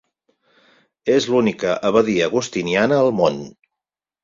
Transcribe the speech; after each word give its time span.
És 1.17 1.27
l'única 1.33 1.77
abadia 1.91 2.31
agustiniana 2.31 3.01
al 3.03 3.13
món. 3.21 3.41